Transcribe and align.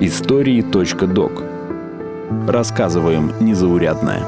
Истории.док 0.00 1.44
Рассказываем 2.48 3.32
незаурядное. 3.38 4.24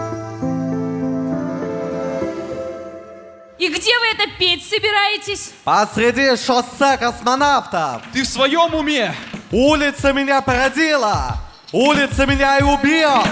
И 3.59 3.67
где 3.67 3.99
вы 3.99 4.07
это 4.15 4.31
петь 4.39 4.65
собираетесь? 4.65 5.53
Посреди 5.65 6.37
шоссе 6.37 6.96
космонавтов. 6.96 8.03
Ты 8.12 8.23
в 8.23 8.27
своем 8.29 8.73
уме? 8.73 9.12
Улица 9.50 10.12
меня 10.12 10.41
породила. 10.41 11.39
Улица 11.73 12.25
меня 12.25 12.59
и 12.59 12.62
убьет. 12.62 13.27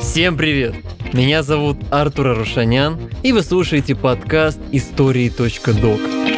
Всем 0.00 0.38
привет! 0.38 0.74
Меня 1.12 1.42
зовут 1.42 1.76
Артур 1.90 2.28
Арушанян, 2.28 3.10
и 3.22 3.32
вы 3.32 3.42
слушаете 3.42 3.94
подкаст 3.94 4.58
«Истории.док». 4.72 6.37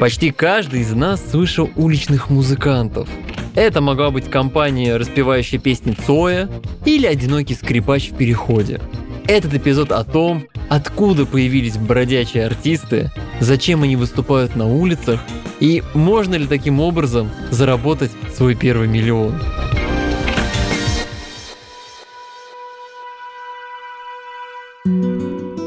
Почти 0.00 0.30
каждый 0.30 0.80
из 0.80 0.92
нас 0.92 1.22
слышал 1.30 1.70
уличных 1.74 2.28
музыкантов. 2.28 3.08
Это 3.54 3.80
могла 3.80 4.10
быть 4.10 4.30
компания, 4.30 4.96
распевающая 4.96 5.58
песни 5.58 5.96
Цоя, 6.06 6.50
или 6.84 7.06
одинокий 7.06 7.54
скрипач 7.54 8.10
в 8.10 8.16
переходе. 8.16 8.80
Этот 9.26 9.54
эпизод 9.54 9.92
о 9.92 10.04
том, 10.04 10.44
откуда 10.68 11.24
появились 11.24 11.78
бродячие 11.78 12.44
артисты, 12.44 13.10
зачем 13.40 13.84
они 13.84 13.96
выступают 13.96 14.54
на 14.54 14.66
улицах 14.66 15.20
и 15.60 15.82
можно 15.94 16.34
ли 16.34 16.46
таким 16.46 16.78
образом 16.80 17.30
заработать 17.50 18.10
свой 18.36 18.54
первый 18.54 18.88
миллион. 18.88 19.40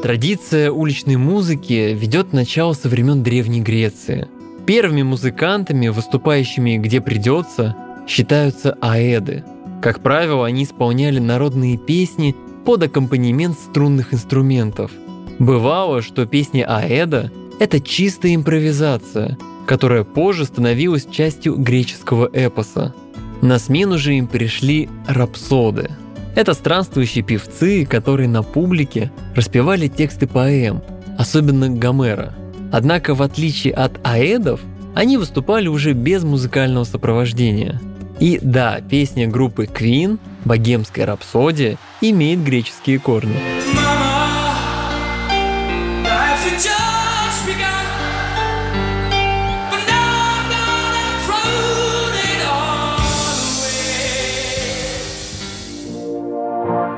Традиция 0.09 0.72
уличной 0.72 1.18
музыки 1.18 1.94
ведет 1.94 2.34
начало 2.34 2.73
со 2.73 2.90
времен 2.90 3.22
Древней 3.22 3.62
Греции. 3.62 4.27
Первыми 4.66 5.04
музыкантами, 5.04 5.90
выступающими 5.90 6.77
где 6.77 6.99
придется, 6.99 7.76
считаются 8.07 8.76
аэды. 8.82 9.43
Как 9.84 10.01
правило, 10.01 10.48
они 10.48 10.63
исполняли 10.63 11.20
народные 11.20 11.77
песни 11.77 12.35
под 12.66 12.82
аккомпанемент 12.82 13.55
струнных 13.60 14.12
инструментов. 14.12 14.90
Бывало, 15.38 16.01
что 16.01 16.26
песни 16.26 16.66
аэда– 16.68 17.32
это 17.60 17.79
чистая 17.79 18.34
импровизация, 18.34 19.38
которая 19.68 20.04
позже 20.05 20.46
становилась 20.46 21.05
частью 21.05 21.55
греческого 21.55 22.27
эпоса. 22.34 22.96
На 23.44 23.60
смену 23.60 23.99
же 23.99 24.16
им 24.16 24.26
пришли 24.26 24.90
рапсоды– 25.07 25.91
это 26.40 26.54
странствующие 26.54 27.21
певцы, 27.21 27.85
которые 27.85 28.29
на 28.29 28.43
публике 28.43 29.12
распевали 29.35 29.90
тексты 29.90 30.26
поэм, 30.26 30.82
особенно 31.18 31.70
Гомера. 31.70 32.34
Однако, 32.71 33.13
в 33.13 33.21
отличие 33.21 33.73
от 33.73 33.99
аэдов, 34.04 34.62
они 34.95 35.17
выступали 35.17 35.67
уже 35.67 35.91
без 35.91 36.23
музыкального 36.23 36.85
сопровождения. 36.85 37.82
И 38.21 38.40
да, 38.41 38.79
песня 38.79 39.27
группы 39.27 39.65
Queen 39.65 40.17
«Богемская 40.45 41.05
рапсодия» 41.05 41.77
имеет 41.99 42.41
греческие 42.41 42.99
корни. 42.99 43.35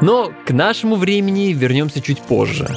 Но 0.01 0.31
к 0.47 0.51
нашему 0.51 0.95
времени 0.95 1.53
вернемся 1.53 2.01
чуть 2.01 2.19
позже. 2.19 2.67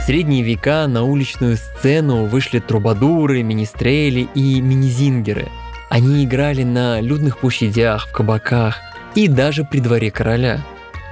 В 0.00 0.06
средние 0.06 0.42
века 0.42 0.88
на 0.88 1.04
уличную 1.04 1.56
сцену 1.56 2.24
вышли 2.24 2.58
трубадуры, 2.58 3.42
министрели 3.44 4.28
и 4.34 4.60
минизингеры. 4.60 5.48
Они 5.88 6.24
играли 6.24 6.64
на 6.64 7.00
людных 7.00 7.38
площадях, 7.38 8.08
в 8.08 8.12
кабаках 8.12 8.78
и 9.14 9.28
даже 9.28 9.64
при 9.64 9.78
дворе 9.78 10.10
короля. 10.10 10.60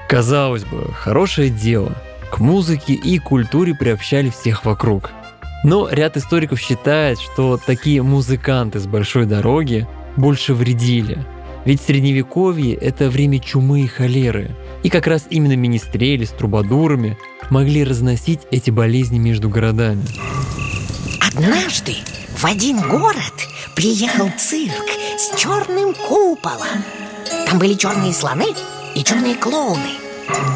Казалось 0.09 0.65
бы, 0.65 0.93
хорошее 0.93 1.51
дело. 1.51 1.93
К 2.31 2.41
музыке 2.41 2.95
и 2.95 3.19
культуре 3.19 3.75
приобщали 3.75 4.31
всех 4.31 4.65
вокруг. 4.65 5.11
Но 5.63 5.89
ряд 5.89 6.17
историков 6.17 6.61
считает, 6.61 7.21
что 7.21 7.59
такие 7.65 8.03
музыканты 8.03 8.81
с 8.81 8.87
большой 8.87 9.27
дороги 9.27 9.87
больше 10.17 10.55
вредили– 10.55 11.25
ведь 11.69 11.83
средневековье– 11.83 12.75
это 12.81 13.11
время 13.11 13.41
чумы 13.41 13.83
и 13.83 13.87
холеры. 13.87 14.57
И 14.83 14.89
как 14.89 15.07
раз 15.07 15.27
именно 15.29 15.55
министрели 15.55 16.25
с 16.25 16.31
трубадурами 16.31 17.19
могли 17.51 17.85
разносить 17.85 18.41
эти 18.51 18.71
болезни 18.71 19.19
между 19.19 19.51
городами. 19.51 20.03
Однажды 21.21 21.97
в 22.39 22.47
один 22.47 22.81
город 22.81 23.35
приехал 23.77 24.31
цирк 24.39 24.73
с 25.19 25.37
черным 25.37 25.93
куполом. 25.93 26.83
Там 27.47 27.59
были 27.59 27.75
черные 27.75 28.15
слоны 28.15 28.47
и 28.95 29.05
черные 29.05 29.35
клоуны. 29.35 29.91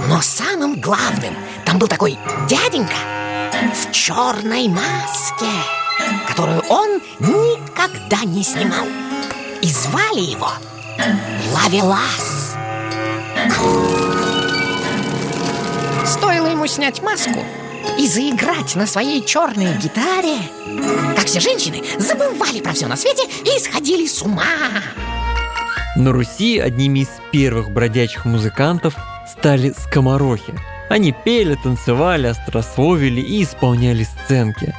Но 0.09 0.19
самым 0.23 0.81
главным 0.81 1.35
там 1.67 1.79
был 1.79 1.89
такой 1.89 2.17
дяденька 2.49 2.97
в 3.75 3.93
черной 3.93 4.67
маске, 4.69 5.53
которую 6.27 6.63
он 6.71 7.03
никогда 7.21 8.25
не 8.25 8.43
снимал. 8.43 8.87
И 9.61 9.67
звали 9.67 10.21
его 10.21 10.49
Лавелас. 11.53 12.57
Стоило 16.07 16.47
ему 16.47 16.67
снять 16.67 17.03
маску 17.03 17.45
и 17.99 18.07
заиграть 18.07 18.75
на 18.77 18.87
своей 18.87 19.25
черной 19.25 19.75
гитаре, 19.79 20.39
как 21.17 21.27
все 21.27 21.41
женщины 21.41 21.83
забывали 21.99 22.61
про 22.61 22.73
все 22.73 22.87
на 22.87 22.97
свете 22.97 23.25
и 23.45 23.59
сходили 23.61 24.07
с 24.07 24.23
ума. 24.23 24.45
На 25.97 26.13
Руси 26.13 26.59
одними 26.59 27.01
из 27.01 27.09
первых 27.33 27.71
бродячих 27.71 28.25
музыкантов 28.25 28.95
стали 29.31 29.75
скоморохи. 29.77 30.55
Они 30.89 31.13
пели, 31.13 31.57
танцевали, 31.63 32.29
острословили 32.29 33.21
и 33.21 33.43
исполняли 33.43 34.05
сценки. 34.05 34.75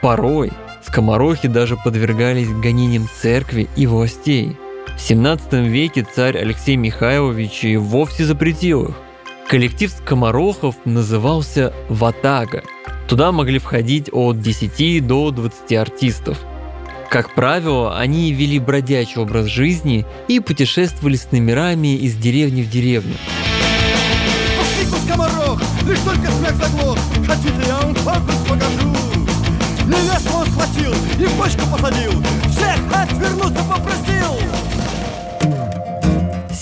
Порой 0.00 0.52
скоморохи 0.84 1.48
даже 1.48 1.76
подвергались 1.76 2.48
гонениям 2.48 3.08
церкви 3.20 3.68
и 3.76 3.86
властей. 3.86 4.56
В 4.96 5.00
17 5.00 5.52
веке 5.54 6.06
царь 6.14 6.38
Алексей 6.38 6.76
Михайлович 6.76 7.64
и 7.64 7.76
вовсе 7.76 8.24
запретил 8.24 8.84
их. 8.88 8.94
Коллектив 9.48 9.90
скоморохов 9.90 10.76
назывался 10.84 11.72
«Ватага». 11.88 12.62
Туда 13.08 13.32
могли 13.32 13.58
входить 13.58 14.08
от 14.12 14.40
10 14.40 15.06
до 15.06 15.30
20 15.30 15.72
артистов. 15.74 16.38
Как 17.10 17.34
правило, 17.34 17.98
они 17.98 18.32
вели 18.32 18.58
бродячий 18.58 19.20
образ 19.20 19.46
жизни 19.46 20.06
и 20.28 20.40
путешествовали 20.40 21.16
с 21.16 21.30
номерами 21.30 21.96
из 21.96 22.14
деревни 22.14 22.62
в 22.62 22.70
деревню. 22.70 23.14
лишь 25.86 25.98
только 26.00 26.30
смех 26.30 26.54
заглох, 26.56 26.98
хотите 27.26 27.68
я 27.68 27.80
вам 27.80 27.94
фокус 27.94 28.34
покажу. 28.48 28.88
Невесту 29.86 30.34
он 30.34 30.46
схватил 30.46 30.94
и 31.18 31.24
в 31.26 31.36
бочку 31.36 31.66
посадил, 31.70 32.12
всех 32.50 32.78
отвернуться 32.92 33.62
попросил. 33.64 34.51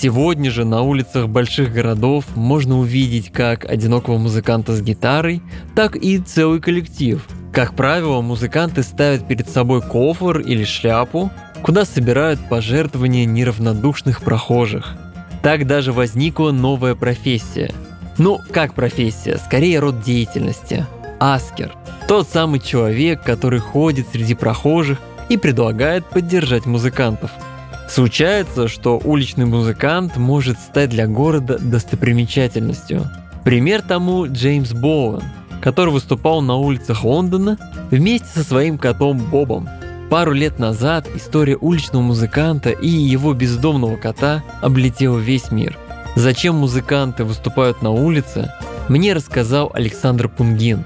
Сегодня 0.01 0.49
же 0.49 0.65
на 0.65 0.81
улицах 0.81 1.29
больших 1.29 1.71
городов 1.71 2.25
можно 2.33 2.79
увидеть 2.79 3.31
как 3.31 3.69
одинокого 3.69 4.17
музыканта 4.17 4.75
с 4.75 4.81
гитарой, 4.81 5.43
так 5.75 5.95
и 5.95 6.17
целый 6.17 6.59
коллектив. 6.59 7.23
Как 7.53 7.75
правило, 7.75 8.21
музыканты 8.21 8.81
ставят 8.81 9.27
перед 9.27 9.47
собой 9.47 9.83
кофр 9.83 10.39
или 10.39 10.63
шляпу, 10.63 11.29
куда 11.61 11.85
собирают 11.85 12.39
пожертвования 12.49 13.25
неравнодушных 13.25 14.21
прохожих. 14.21 14.95
Так 15.43 15.67
даже 15.67 15.93
возникла 15.93 16.49
новая 16.49 16.95
профессия. 16.95 17.71
Ну, 18.17 18.39
как 18.51 18.73
профессия, 18.73 19.37
скорее 19.37 19.77
род 19.77 20.01
деятельности. 20.01 20.87
Аскер. 21.19 21.75
Тот 22.07 22.27
самый 22.27 22.59
человек, 22.59 23.21
который 23.21 23.59
ходит 23.59 24.07
среди 24.11 24.33
прохожих 24.33 24.97
и 25.29 25.37
предлагает 25.37 26.07
поддержать 26.07 26.65
музыкантов– 26.65 27.29
Случается, 27.91 28.69
что 28.69 29.01
уличный 29.03 29.45
музыкант 29.45 30.15
может 30.15 30.57
стать 30.57 30.91
для 30.91 31.07
города 31.07 31.59
достопримечательностью. 31.59 33.05
Пример 33.43 33.81
тому 33.81 34.27
Джеймс 34.27 34.71
Боуэн, 34.71 35.21
который 35.59 35.89
выступал 35.89 36.41
на 36.41 36.55
улицах 36.55 37.03
Лондона 37.03 37.57
вместе 37.91 38.27
со 38.33 38.45
своим 38.45 38.77
котом 38.77 39.17
Бобом. 39.17 39.67
Пару 40.09 40.31
лет 40.31 40.57
назад 40.57 41.05
история 41.13 41.57
уличного 41.57 42.01
музыканта 42.01 42.69
и 42.69 42.87
его 42.87 43.33
бездомного 43.33 43.97
кота 43.97 44.41
облетела 44.61 45.17
весь 45.17 45.51
мир. 45.51 45.77
Зачем 46.15 46.55
музыканты 46.55 47.25
выступают 47.25 47.81
на 47.81 47.89
улице, 47.89 48.53
мне 48.87 49.11
рассказал 49.11 49.69
Александр 49.73 50.29
Пунгин. 50.29 50.85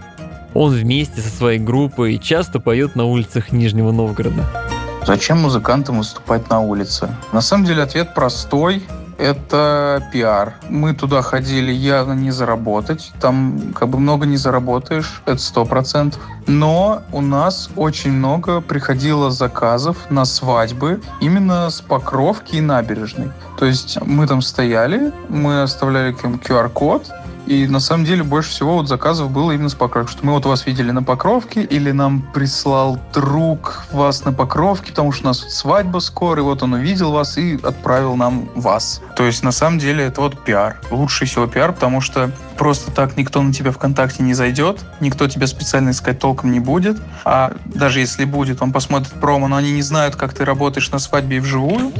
Он 0.55 0.73
вместе 0.73 1.21
со 1.21 1.29
своей 1.29 1.59
группой 1.59 2.17
часто 2.17 2.59
поет 2.59 2.95
на 2.95 3.05
улицах 3.05 3.51
Нижнего 3.51 3.91
Новгорода. 3.91 4.64
Зачем 5.05 5.41
музыкантам 5.41 5.99
выступать 5.99 6.49
на 6.49 6.59
улице? 6.61 7.09
На 7.31 7.41
самом 7.41 7.65
деле 7.65 7.83
ответ 7.83 8.13
простой. 8.15 8.83
это 9.17 10.07
пиар. 10.11 10.55
Мы 10.69 10.93
туда 10.93 11.21
ходили 11.21 11.71
явно 11.71 12.13
не 12.13 12.31
заработать. 12.31 13.11
Там 13.19 13.73
как 13.73 13.89
бы 13.89 13.99
много 13.99 14.25
не 14.25 14.37
заработаешь, 14.37 15.21
это 15.25 15.37
сто 15.37 15.65
процентов. 15.65 16.21
Но 16.47 17.03
у 17.11 17.21
нас 17.21 17.69
очень 17.75 18.11
много 18.11 18.61
приходило 18.61 19.31
заказов 19.31 19.97
на 20.09 20.25
свадьбы 20.25 21.01
именно 21.21 21.69
с 21.69 21.81
Покровки 21.81 22.55
и 22.55 22.61
набережной. 22.61 23.31
То 23.57 23.65
есть 23.65 23.97
мы 24.01 24.27
там 24.27 24.41
стояли, 24.41 25.11
мы 25.29 25.61
оставляли 25.61 26.13
QR-код, 26.13 27.11
и 27.45 27.67
на 27.67 27.79
самом 27.79 28.05
деле 28.05 28.23
больше 28.23 28.49
всего 28.49 28.75
вот 28.75 28.87
заказов 28.87 29.31
было 29.31 29.51
именно 29.51 29.69
с 29.69 29.75
Покровки. 29.75 30.11
Что 30.11 30.25
мы 30.25 30.33
вот 30.33 30.45
вас 30.45 30.65
видели 30.65 30.91
на 30.91 31.03
Покровке, 31.03 31.63
или 31.63 31.91
нам 31.91 32.21
прислал 32.21 32.99
друг 33.13 33.85
вас 33.91 34.25
на 34.25 34.33
Покровке, 34.33 34.91
потому 34.91 35.11
что 35.11 35.23
у 35.23 35.27
нас 35.27 35.39
свадьба 35.39 35.99
скоро, 35.99 36.41
и 36.41 36.43
вот 36.43 36.63
он 36.63 36.73
увидел 36.73 37.11
вас 37.11 37.37
и 37.37 37.59
отправил 37.61 38.15
нам 38.15 38.49
вас. 38.55 39.01
То 39.15 39.23
есть 39.23 39.43
на 39.43 39.51
самом 39.51 39.79
деле 39.79 40.05
это 40.05 40.21
вот 40.21 40.43
пиар. 40.43 40.77
Лучший 40.91 41.27
всего 41.27 41.47
пиар, 41.47 41.73
потому 41.73 42.01
что 42.01 42.31
просто 42.57 42.91
так 42.91 43.17
никто 43.17 43.41
на 43.41 43.53
тебя 43.53 43.71
ВКонтакте 43.71 44.23
не 44.23 44.33
зайдет, 44.33 44.83
никто 44.99 45.27
тебя 45.27 45.47
специально 45.47 45.91
искать 45.91 46.19
толком 46.19 46.51
не 46.51 46.59
будет, 46.59 46.97
а 47.25 47.53
даже 47.65 47.99
если 47.99 48.25
будет, 48.25 48.61
он 48.61 48.71
посмотрит 48.71 49.13
промо, 49.13 49.47
но 49.47 49.57
они 49.57 49.71
не 49.71 49.81
знают, 49.81 50.15
как 50.15 50.33
ты 50.33 50.45
работаешь 50.45 50.89
на 50.91 50.99
свадьбе 50.99 51.37
и 51.37 51.39
вживую, 51.39 51.91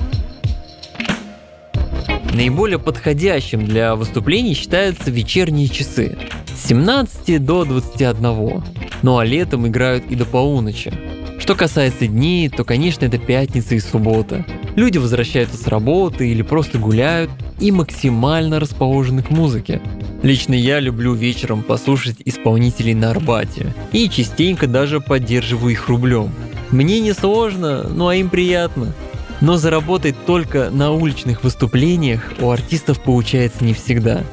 Наиболее 2.36 2.80
подходящим 2.80 3.66
для 3.66 3.96
выступлений 3.96 4.56
считаются 4.56 5.10
вечерние 5.10 5.70
часы 5.70 6.18
с 6.54 6.68
17 6.68 7.42
до 7.42 7.64
21. 7.64 8.62
Ну 9.04 9.18
а 9.18 9.24
летом 9.24 9.66
играют 9.66 10.04
и 10.10 10.16
до 10.16 10.26
полуночи. 10.26 10.92
Что 11.40 11.56
касается 11.56 12.08
дней, 12.08 12.50
то, 12.50 12.66
конечно, 12.66 13.06
это 13.06 13.20
пятница 13.20 13.76
и 13.76 13.80
суббота. 13.80 14.46
Люди 14.76 14.98
возвращаются 14.98 15.56
с 15.56 15.66
работы 15.68 16.30
или 16.30 16.42
просто 16.42 16.78
гуляют 16.78 17.32
и 17.62 17.72
максимально 17.72 18.60
расположены 18.60 19.24
к 19.24 19.30
музыке. 19.30 19.82
Лично 20.22 20.56
я 20.56 20.82
люблю 20.82 21.14
вечером 21.14 21.64
послушать 21.64 22.18
исполнителей 22.26 22.96
на 22.96 23.12
Арбате 23.12 23.74
и 23.94 24.10
частенько 24.10 24.68
даже 24.68 25.00
поддерживаю 25.00 25.72
их 25.72 25.88
рублем. 25.88 26.32
Мне 26.70 27.00
не 27.00 27.14
сложно, 27.14 27.88
ну 27.88 28.10
а 28.10 28.16
им 28.16 28.28
приятно. 28.28 28.94
Но 29.42 29.58
заработать 29.58 30.16
только 30.26 30.70
на 30.70 30.92
уличных 30.92 31.44
выступлениях 31.44 32.34
у 32.40 32.50
артистов 32.50 33.02
получается 33.02 33.64
не 33.64 33.74
всегда. 33.74 34.24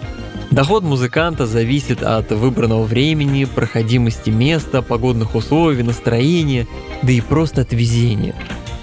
Доход 0.51 0.85
музыканта 0.85 1.47
зависит 1.47 2.03
от 2.03 2.31
выбранного 2.31 2.85
времени, 2.85 3.47
проходимости 3.47 4.31
места, 4.31 4.83
погодных 4.83 5.35
условий, 5.35 5.83
настроения, 5.83 6.67
да 7.03 7.13
и 7.13 7.21
просто 7.21 7.63
от 7.63 7.73
везения. 7.73 8.35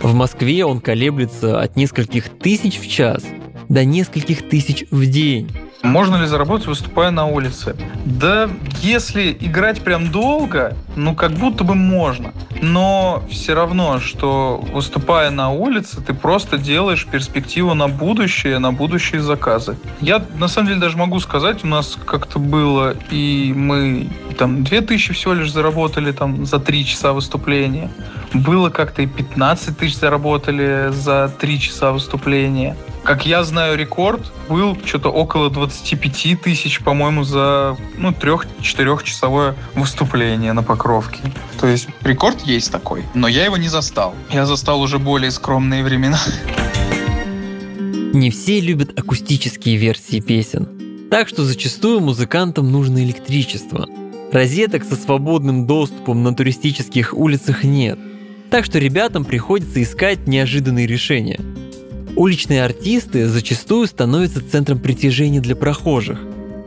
В 0.02 0.14
Москве 0.14 0.66
он 0.66 0.82
колеблется 0.82 1.62
от 1.62 1.76
нескольких 1.76 2.30
тысяч 2.30 2.80
в 2.80 2.90
час 2.90 3.24
до 3.70 3.86
нескольких 3.86 4.50
тысяч 4.50 4.86
в 4.90 5.06
день. 5.06 5.50
Можно 5.82 6.18
ли 6.18 6.28
заработать, 6.28 6.68
выступая 6.68 7.10
на 7.10 7.26
улице? 7.26 7.76
Да, 8.06 8.50
если 8.82 9.36
играть 9.40 9.82
прям 9.82 10.12
долго, 10.12 10.76
ну 10.96 11.16
как 11.16 11.32
будто 11.32 11.64
бы 11.64 11.74
можно. 11.74 12.34
Но 12.62 13.24
все 13.30 13.54
равно, 13.54 14.00
что 14.02 14.58
выступая 14.74 15.30
на 15.32 15.50
улице, 15.52 16.02
ты 16.02 16.14
просто 16.14 16.58
делаешь 16.58 17.06
перспективу 17.06 17.74
на 17.76 17.88
будущее, 17.88 18.60
на 18.60 18.74
будущие 18.74 19.22
заказы. 19.22 19.78
Я 20.02 20.22
на 20.38 20.50
самом 20.50 20.68
деле 20.68 20.82
даже 20.82 20.98
могу 20.98 21.20
сказать, 21.22 21.64
у 21.64 21.68
нас 21.68 21.98
как-то 22.06 22.40
было, 22.40 22.96
и 23.10 23.54
мы 23.56 24.10
там 24.38 24.64
2000 24.64 25.14
всего 25.14 25.34
лишь 25.34 25.52
заработали 25.52 26.12
там 26.12 26.46
за 26.46 26.60
3 26.60 26.86
часа 26.86 27.14
выступления. 27.14 27.90
Было 28.34 28.70
как-то 28.70 29.02
и 29.02 29.08
15 29.08 29.78
тысяч 29.78 29.98
заработали 29.98 30.90
за 30.92 31.32
3 31.40 31.60
часа 31.60 31.92
выступления. 31.94 32.76
Как 33.10 33.26
я 33.26 33.44
знаю, 33.44 33.76
рекорд 33.76 34.22
был 34.50 34.78
что-то 34.86 35.10
около 35.10 35.50
25 35.50 36.40
тысяч, 36.44 36.80
по-моему, 36.80 37.24
за 37.24 37.76
ну, 37.98 38.14
трех-четырехчасовое 38.14 39.56
выступление 39.74 40.54
на 40.54 40.62
Покровке. 40.62 41.18
То 41.60 41.66
есть 41.66 41.88
рекорд 42.04 42.42
есть 42.42 42.72
такой, 42.72 43.04
но 43.16 43.28
я 43.28 43.46
его 43.46 43.58
не 43.58 43.68
застал. 43.68 44.14
Я 44.30 44.46
застал 44.46 44.80
уже 44.80 45.00
более 45.00 45.32
скромные 45.32 45.84
времена. 45.84 46.20
Не 48.14 48.30
все 48.30 48.60
любят 48.60 49.00
акустические 49.00 49.78
версии 49.78 50.20
песен. 50.20 51.08
Так 51.10 51.30
что 51.30 51.44
зачастую 51.44 52.02
музыкантам 52.02 52.72
нужно 52.72 53.04
электричество. 53.04 53.88
Розеток 54.32 54.84
со 54.84 54.96
свободным 54.96 55.66
доступом 55.66 56.22
на 56.22 56.36
туристических 56.36 57.16
улицах 57.16 57.64
нет. 57.64 57.98
Так 58.52 58.66
что 58.66 58.78
ребятам 58.78 59.26
приходится 59.26 59.82
искать 59.82 60.28
неожиданные 60.28 60.86
решения– 60.86 61.40
Уличные 62.20 62.66
артисты 62.66 63.30
зачастую 63.30 63.88
становятся 63.88 64.42
центром 64.46 64.80
притяжения 64.80 65.40
для 65.40 65.56
прохожих. 65.56 66.20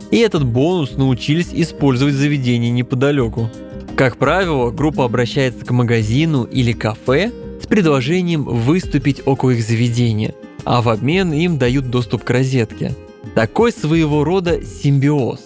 И 0.09 0.17
этот 0.17 0.43
бонус 0.43 0.97
научились 0.97 1.49
использовать 1.53 2.15
заведения 2.15 2.71
неподалеку. 2.71 3.51
Как 3.95 4.17
правило, 4.17 4.71
группа 4.71 5.05
обращается 5.05 5.63
к 5.63 5.69
магазину 5.69 6.45
или 6.45 6.71
кафе 6.71 7.31
с 7.61 7.67
предложением 7.67 8.45
выступить 8.45 9.21
около 9.27 9.51
их 9.51 9.63
заведения, 9.63 10.33
а 10.65 10.81
в 10.81 10.89
обмен 10.89 11.31
им 11.31 11.59
дают 11.59 11.91
доступ 11.91 12.23
к 12.23 12.31
розетке. 12.31 12.95
Такой 13.35 13.71
своего 13.71 14.23
рода 14.23 14.59
симбиоз. 14.65 15.39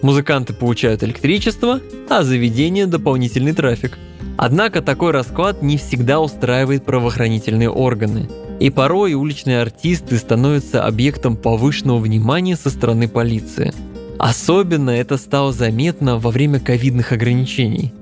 Музыканты 0.00 0.54
получают 0.54 1.02
электричество, 1.02 1.82
а 2.08 2.22
заведение– 2.22 2.86
дополнительный 2.86 3.52
трафик. 3.52 3.98
Однако 4.38 4.80
такой 4.80 5.10
расклад 5.10 5.60
не 5.62 5.76
всегда 5.76 6.18
устраивает 6.18 6.86
правоохранительные 6.86 7.68
органы– 7.68 8.30
и 8.60 8.70
порой 8.70 9.14
уличные 9.14 9.60
артисты 9.60 10.18
становятся 10.18 10.84
объектом 10.84 11.36
повышенного 11.36 11.98
внимания 11.98 12.56
со 12.56 12.70
стороны 12.70 13.08
полиции. 13.08 13.72
Особенно 14.18 14.90
это 14.90 15.16
стало 15.16 15.52
заметно 15.52 16.18
во 16.18 16.30
время 16.30 16.60
ковидных 16.60 17.10
ограничений. 17.12 17.94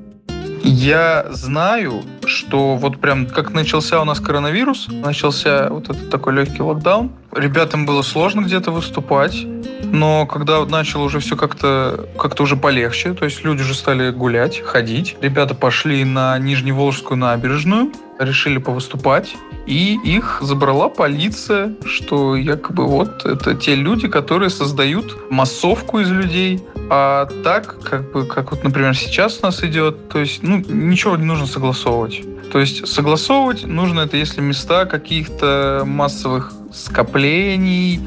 Я 0.63 1.27
знаю, 1.31 2.03
что 2.27 2.77
вот 2.77 3.01
прям 3.01 3.27
как 3.27 3.53
начался 3.53 4.01
у 4.01 4.05
нас 4.05 4.21
коронавирус, 4.21 4.89
начался 4.89 5.69
вот 5.71 5.91
этот 5.91 6.11
такой 6.11 6.35
легкий 6.35 6.63
локдаун, 6.63 7.11
ребятам 7.35 7.87
было 7.87 8.03
сложно 8.03 8.41
где-то 8.41 8.71
выступать, 8.71 9.47
но 9.85 10.27
когда 10.27 10.65
начало 10.67 11.05
уже 11.05 11.21
все 11.21 11.37
как-то 11.37 12.09
как 12.19 12.39
уже 12.41 12.57
полегче, 12.57 13.15
то 13.15 13.25
есть 13.25 13.45
люди 13.45 13.63
уже 13.63 13.75
стали 13.75 14.11
гулять, 14.11 14.61
ходить, 14.61 15.17
ребята 15.21 15.55
пошли 15.55 16.05
на 16.05 16.39
Нижневолжскую 16.39 17.19
набережную, 17.19 17.93
решили 18.19 18.59
повыступать, 18.59 19.37
и 19.67 19.99
их 20.05 20.39
забрала 20.41 20.89
полиция, 20.89 21.75
что 21.85 22.37
якобы 22.37 22.87
вот 22.87 23.25
это 23.25 23.55
те 23.55 23.75
люди, 23.75 24.09
которые 24.09 24.51
создают 24.51 25.31
массовку 25.31 26.01
из 26.01 26.11
людей, 26.11 26.61
а 26.91 27.27
так, 27.45 27.83
как 27.83 28.13
бы, 28.13 28.27
как 28.27 28.51
вот, 28.51 28.65
например, 28.65 28.97
сейчас 28.97 29.41
у 29.43 29.47
нас 29.47 29.63
идет, 29.63 30.09
то 30.09 30.19
есть, 30.19 30.43
ну, 30.43 30.59
ничего 30.59 31.17
не 31.17 31.25
нужно 31.25 31.47
согласовывать. 31.47 32.23
То 32.51 32.61
есть 32.61 32.89
согласовывать 32.89 33.65
нужно 33.67 34.01
это, 34.01 34.17
если 34.17 34.41
места 34.41 34.87
каких-то 34.87 35.83
массовых 35.85 36.53
скоплений. 36.73 38.01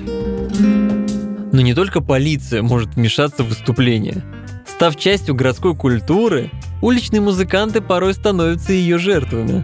Но 1.52 1.62
не 1.62 1.74
только 1.74 2.02
полиция 2.02 2.64
может 2.64 2.96
вмешаться 2.96 3.44
в 3.44 3.50
выступление. 3.50 4.24
Став 4.66 4.96
частью 4.96 5.36
городской 5.36 5.76
культуры, 5.76 6.50
уличные 6.82 7.22
музыканты 7.22 7.82
порой 7.82 8.16
становятся 8.16 8.74
ее 8.74 8.98
жертвами. 8.98 9.64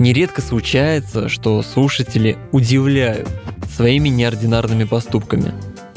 Нередко 0.00 0.42
случается, 0.42 1.28
что 1.28 1.62
слушатели 1.62 2.36
удивляют 2.50 3.28
своими 3.76 4.08
неординарными 4.08 4.84
поступками. 4.84 5.52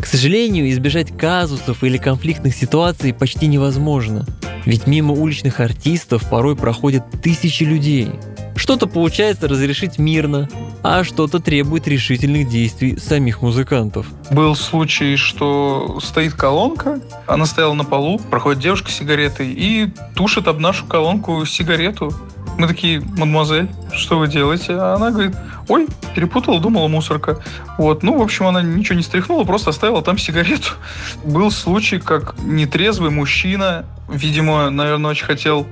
Сожалению, 0.09 0.67
избежать 0.71 1.15
казусов 1.15 1.83
или 1.83 1.97
конфликтных 1.97 2.55
ситуаций 2.55 3.13
почти 3.13 3.45
невозможно, 3.45 4.25
ведь 4.65 4.87
мимо 4.87 5.13
уличных 5.13 5.59
артистов 5.59 6.27
порой 6.27 6.55
проходят 6.55 7.03
тысячи 7.21 7.61
людей. 7.61 8.09
Что-то 8.55 8.87
получается 8.87 9.47
разрешить 9.47 9.99
мирно, 9.99 10.49
а 10.81 11.03
что-то 11.03 11.37
требует 11.39 11.87
решительных 11.87 12.49
действий 12.49 12.97
самих 12.97 13.43
музыкантов. 13.43 14.07
Был 14.31 14.55
случай, 14.55 15.15
что 15.15 15.99
стоит 16.01 16.33
колонка, 16.33 16.99
она 17.27 17.45
стояла 17.45 17.75
на 17.75 17.83
полу, 17.83 18.17
проходит 18.17 18.63
девушка 18.63 18.89
с 18.89 18.95
сигаретой 18.95 19.53
и 19.53 19.93
тушит 20.15 20.47
об 20.47 20.59
нашу 20.59 20.87
колонку 20.87 21.45
сигарету. 21.45 22.11
Мы 22.59 22.67
такие, 22.67 22.99
мадемуазель, 22.99 23.69
что 23.93 24.19
вы 24.19 24.27
делаете? 24.27 24.73
А 24.73 24.95
она 24.95 25.11
говорит, 25.11 25.33
ой, 25.69 25.87
перепутала, 26.13 26.59
думала 26.59 26.89
мусорка. 26.89 27.39
Вот, 27.77 28.03
ну, 28.03 28.17
в 28.17 28.21
общем, 28.21 28.47
она 28.47 28.61
ничего 28.61 28.97
не 28.97 29.01
стряхнула, 29.01 29.45
просто 29.45 29.69
оставила 29.69 30.01
там 30.01 30.17
сигарету. 30.17 30.71
Был 31.23 31.51
случай, 31.51 31.99
как 31.99 32.35
нетрезвый 32.43 33.11
мужчина, 33.11 33.85
видимо, 34.09 34.69
наверное, 34.71 35.11
очень 35.11 35.25
хотел 35.25 35.67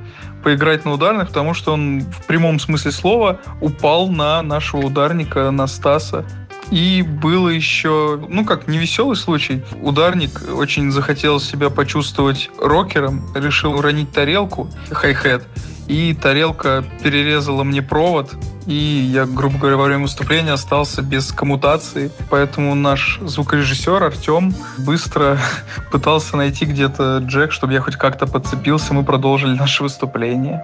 поиграть 0.46 0.86
на 0.86 0.94
ударных, 0.94 1.28
потому 1.28 1.54
что 1.54 1.74
он 1.74 2.04
в 2.04 2.26
прямом 2.26 2.58
смысле 2.58 2.94
слова 2.94 3.42
упал 3.60 4.08
на 4.08 4.42
нашего 4.42 4.86
ударника, 4.86 5.52
на 5.52 5.68
Стаса. 5.68 6.24
И 6.72 7.02
было 7.02 7.50
еще, 7.50 8.18
ну 8.30 8.46
как, 8.46 8.70
невеселый 8.70 9.18
случай. 9.18 9.62
Ударник 9.82 10.42
очень 10.54 10.92
захотел 10.92 11.42
себя 11.42 11.70
почувствовать 11.70 12.50
рокером, 12.62 13.26
решил 13.36 13.74
уронить 13.74 14.14
тарелку, 14.14 14.70
хай-хет, 14.90 15.46
и 15.88 16.14
тарелка 16.14 16.84
перерезала 17.04 17.64
мне 17.64 17.82
провод, 17.82 18.36
и 18.66 18.74
я, 18.74 19.26
грубо 19.26 19.58
говоря, 19.58 19.78
во 19.78 19.86
время 19.86 20.04
выступления 20.04 20.52
остался 20.52 21.02
без 21.02 21.32
коммутации. 21.32 22.12
Поэтому 22.30 22.76
наш 22.76 23.20
звукорежиссер 23.22 24.04
Артем 24.04 24.54
быстро 24.78 25.40
пытался 25.92 26.36
найти 26.36 26.66
где-то 26.66 27.20
джек, 27.20 27.52
чтобы 27.52 27.74
я 27.74 27.82
хоть 27.82 27.96
как-то 27.96 28.28
подцепился, 28.28 28.94
мы 28.94 29.04
продолжили 29.04 29.56
наше 29.56 29.84
выступление. 29.84 30.64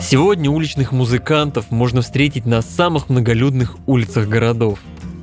Сегодня 0.00 0.48
уличных 0.48 0.92
музыкантов 0.92 1.70
можно 1.70 2.02
встретить 2.02 2.46
на 2.46 2.62
самых 2.62 3.08
многолюдных 3.08 3.76
улицах 3.86 4.28
городов. 4.28 4.78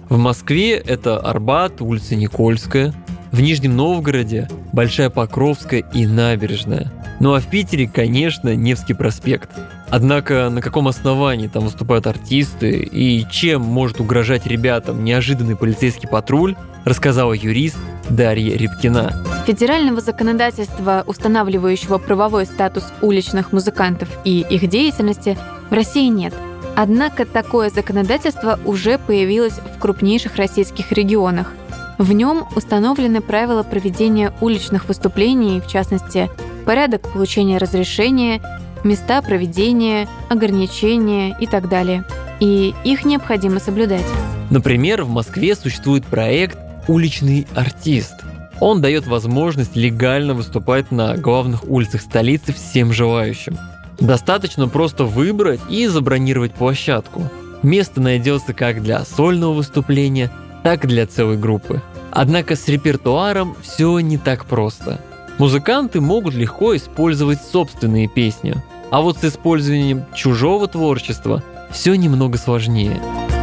В 0.09 0.17
Москве 0.17 0.73
это 0.73 1.17
Арбат, 1.17 1.81
улица 1.81 2.15
Никольская, 2.15 2.93
в 3.31 3.41
Нижнем 3.41 3.75
Новгороде 3.75 4.49
Большая 4.73 5.09
Покровская 5.09 5.79
и 5.93 6.05
Набережная. 6.05 6.91
Ну 7.19 7.33
а 7.33 7.39
в 7.39 7.47
Питере, 7.47 7.87
конечно, 7.87 8.55
Невский 8.55 8.93
проспект. 8.93 9.49
Однако 9.89 10.49
на 10.49 10.61
каком 10.61 10.87
основании 10.87 11.47
там 11.47 11.63
выступают 11.63 12.07
артисты 12.07 12.71
и 12.71 13.25
чем 13.29 13.61
может 13.61 14.01
угрожать 14.01 14.45
ребятам 14.45 15.03
неожиданный 15.03 15.55
полицейский 15.55 16.09
патруль, 16.09 16.55
рассказала 16.83 17.33
юрист 17.33 17.77
Дарья 18.09 18.57
Рябкина. 18.57 19.23
Федерального 19.47 20.01
законодательства, 20.01 21.03
устанавливающего 21.07 21.97
правовой 21.97 22.45
статус 22.45 22.85
уличных 23.01 23.51
музыкантов 23.51 24.09
и 24.23 24.45
их 24.49 24.67
деятельности, 24.67 25.37
в 25.69 25.73
России 25.73 26.07
нет. 26.07 26.33
Однако 26.75 27.25
такое 27.25 27.69
законодательство 27.69 28.59
уже 28.65 28.97
появилось 28.97 29.53
в 29.53 29.79
крупнейших 29.79 30.35
российских 30.35 30.91
регионах. 30.91 31.53
В 31.97 32.11
нем 32.11 32.45
установлены 32.55 33.21
правила 33.21 33.63
проведения 33.63 34.33
уличных 34.41 34.87
выступлений, 34.87 35.61
в 35.61 35.67
частности, 35.67 36.29
порядок 36.65 37.01
получения 37.13 37.57
разрешения, 37.57 38.41
места 38.83 39.21
проведения, 39.21 40.07
ограничения 40.29 41.35
и 41.39 41.47
так 41.47 41.69
далее. 41.69 42.03
И 42.39 42.73
их 42.83 43.05
необходимо 43.05 43.59
соблюдать. 43.59 44.05
Например, 44.49 45.03
в 45.03 45.09
Москве 45.09 45.55
существует 45.55 46.05
проект 46.05 46.57
«Уличный 46.87 47.47
артист». 47.55 48.13
Он 48.59 48.81
дает 48.81 49.07
возможность 49.07 49.75
легально 49.75 50.33
выступать 50.33 50.91
на 50.91 51.17
главных 51.17 51.67
улицах 51.67 52.01
столицы 52.01 52.53
всем 52.53 52.93
желающим. 52.93 53.57
Достаточно 53.99 54.67
просто 54.67 55.03
выбрать 55.03 55.59
и 55.69 55.87
забронировать 55.87 56.53
площадку. 56.53 57.29
Место 57.63 58.01
найдется 58.01 58.53
как 58.53 58.81
для 58.81 59.03
сольного 59.03 59.53
выступления, 59.53 60.31
так 60.63 60.85
и 60.85 60.87
для 60.87 61.05
целой 61.07 61.37
группы. 61.37 61.81
Однако 62.11 62.55
с 62.55 62.67
репертуаром 62.67 63.55
все 63.61 63.99
не 63.99 64.17
так 64.17 64.45
просто. 64.45 64.99
Музыканты 65.37 65.99
могут 65.99 66.33
легко 66.33 66.77
использовать 66.77 67.41
собственные 67.41 68.07
песни, 68.07 68.55
а 68.89 69.01
вот 69.01 69.17
с 69.17 69.25
использованием 69.25 70.05
чужого 70.15 70.67
творчества 70.67 71.43
все 71.71 71.95
немного 71.95 72.37
сложнее. 72.37 73.01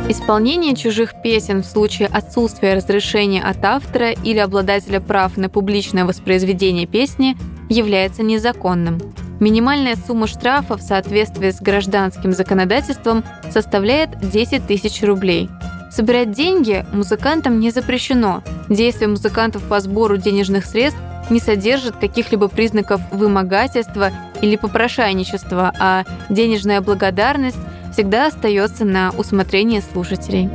Исполнение 0.08 0.74
чужих 0.74 1.20
песен 1.22 1.62
в 1.62 1.66
случае 1.66 2.08
отсутствия 2.08 2.74
разрешения 2.74 3.42
от 3.42 3.62
автора 3.62 4.10
или 4.10 4.38
обладателя 4.38 5.00
прав 5.00 5.36
на 5.36 5.50
публичное 5.50 6.06
воспроизведение 6.06 6.86
песни 6.86 7.36
является 7.68 8.22
незаконным. 8.22 8.98
Минимальная 9.38 9.96
сумма 9.96 10.26
штрафа 10.26 10.78
в 10.78 10.82
соответствии 10.82 11.50
с 11.50 11.60
гражданским 11.60 12.32
законодательством 12.32 13.22
составляет 13.50 14.30
10 14.30 14.66
тысяч 14.66 15.02
рублей. 15.02 15.50
Собирать 15.90 16.32
деньги 16.32 16.86
музыкантам 16.92 17.60
не 17.60 17.70
запрещено. 17.70 18.42
Действия 18.70 19.08
музыкантов 19.08 19.62
по 19.64 19.78
сбору 19.80 20.16
денежных 20.16 20.64
средств 20.64 20.98
не 21.32 21.40
содержат 21.40 21.96
каких-либо 21.96 22.48
признаков 22.48 23.00
вымогательства 23.10 24.10
или 24.40 24.56
попрошайничества, 24.56 25.72
а 25.78 26.04
денежная 26.28 26.80
благодарность 26.80 27.58
всегда 27.92 28.28
остается 28.28 28.84
на 28.84 29.10
усмотрение 29.10 29.82
слушателей. 29.82 30.48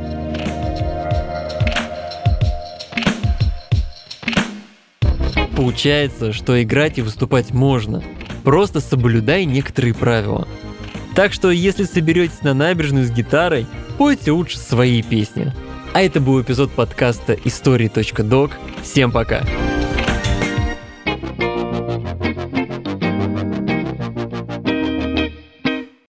Получается, 5.54 6.32
что 6.32 6.62
играть 6.62 6.98
и 6.98 7.02
выступать 7.02 7.50
можно. 7.50 8.02
Просто 8.44 8.80
соблюдай 8.80 9.44
некоторые 9.44 9.92
правила. 9.92 10.46
Так 11.16 11.32
что, 11.32 11.50
если 11.50 11.82
соберетесь 11.82 12.42
на 12.42 12.54
набережную 12.54 13.04
с 13.04 13.10
гитарой, 13.10 13.66
пойте 13.98 14.30
лучше 14.30 14.56
свои 14.58 15.02
песни. 15.02 15.52
А 15.92 16.02
это 16.02 16.20
был 16.20 16.40
эпизод 16.40 16.70
подкаста 16.70 17.36
истории.док. 17.44 18.52
Всем 18.84 19.10
пока! 19.10 19.42